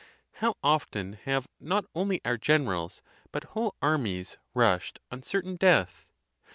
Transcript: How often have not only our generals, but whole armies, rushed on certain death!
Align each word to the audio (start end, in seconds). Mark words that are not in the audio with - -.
How 0.41 0.55
often 0.63 1.13
have 1.25 1.47
not 1.59 1.85
only 1.93 2.21
our 2.25 2.35
generals, 2.35 3.03
but 3.31 3.43
whole 3.53 3.75
armies, 3.83 4.37
rushed 4.55 4.99
on 5.11 5.21
certain 5.21 5.57
death! 5.57 6.09